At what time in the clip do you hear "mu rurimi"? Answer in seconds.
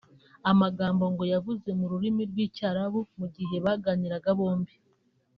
1.79-2.23